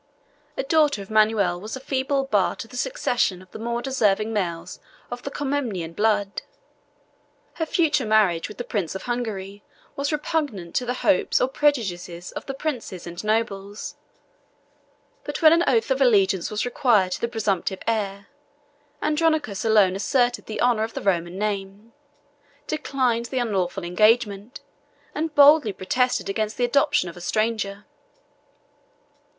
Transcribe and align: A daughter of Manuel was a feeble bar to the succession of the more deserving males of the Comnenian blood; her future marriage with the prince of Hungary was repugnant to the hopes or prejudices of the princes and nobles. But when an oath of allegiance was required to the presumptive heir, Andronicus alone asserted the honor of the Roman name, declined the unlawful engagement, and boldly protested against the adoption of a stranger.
A 0.57 0.63
daughter 0.63 1.03
of 1.03 1.11
Manuel 1.11 1.61
was 1.61 1.75
a 1.75 1.79
feeble 1.79 2.23
bar 2.23 2.55
to 2.55 2.67
the 2.67 2.75
succession 2.75 3.39
of 3.39 3.51
the 3.51 3.59
more 3.59 3.83
deserving 3.83 4.33
males 4.33 4.79
of 5.11 5.21
the 5.21 5.29
Comnenian 5.29 5.93
blood; 5.93 6.41
her 7.61 7.67
future 7.67 8.07
marriage 8.07 8.47
with 8.47 8.57
the 8.57 8.63
prince 8.63 8.95
of 8.95 9.03
Hungary 9.03 9.63
was 9.95 10.11
repugnant 10.11 10.73
to 10.73 10.87
the 10.87 10.95
hopes 11.05 11.39
or 11.39 11.47
prejudices 11.47 12.31
of 12.31 12.47
the 12.47 12.55
princes 12.55 13.05
and 13.05 13.23
nobles. 13.23 13.95
But 15.23 15.43
when 15.43 15.53
an 15.53 15.63
oath 15.67 15.91
of 15.91 16.01
allegiance 16.01 16.49
was 16.49 16.65
required 16.65 17.11
to 17.11 17.21
the 17.21 17.27
presumptive 17.27 17.83
heir, 17.85 18.25
Andronicus 19.03 19.63
alone 19.63 19.95
asserted 19.95 20.47
the 20.47 20.61
honor 20.61 20.81
of 20.83 20.95
the 20.95 21.01
Roman 21.03 21.37
name, 21.37 21.93
declined 22.65 23.27
the 23.27 23.37
unlawful 23.37 23.83
engagement, 23.83 24.61
and 25.13 25.35
boldly 25.35 25.73
protested 25.73 26.27
against 26.27 26.57
the 26.57 26.65
adoption 26.65 27.07
of 27.07 27.15
a 27.15 27.21
stranger. 27.21 27.85